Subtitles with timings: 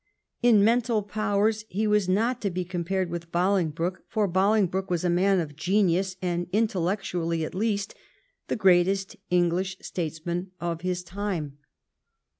[0.41, 5.03] In mental powers he was not to be compared with Boling broke, for Bolingbroke was
[5.03, 7.93] a man of genius, and, in tellectually at least,
[8.47, 11.59] the greatest English statesman of his time.